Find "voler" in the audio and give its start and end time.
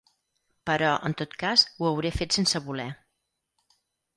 2.71-2.89